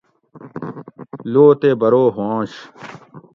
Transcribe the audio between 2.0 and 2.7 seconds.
بواںش